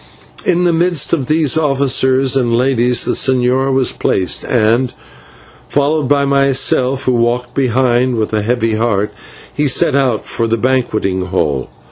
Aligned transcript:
In 0.45 0.63
the 0.63 0.73
midst 0.73 1.13
of 1.13 1.27
these 1.27 1.55
officers 1.59 2.35
and 2.35 2.57
ladies 2.57 3.05
the 3.05 3.11
señor 3.11 3.71
was 3.71 3.91
placed, 3.91 4.43
and, 4.43 4.91
followed 5.67 6.07
by 6.07 6.25
myself, 6.25 7.03
who 7.03 7.11
walked 7.13 7.53
behind 7.53 8.15
with 8.15 8.33
a 8.33 8.41
heavy 8.41 8.73
heart, 8.77 9.13
he 9.53 9.67
set 9.67 9.95
out 9.95 10.25
for 10.25 10.47
the 10.47 10.57
banqueting 10.57 11.25
hall. 11.27 11.69